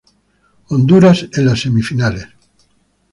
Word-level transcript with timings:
Honduras 0.69 1.29
en 1.31 1.45
las 1.45 1.59
semifinales. 1.61 2.25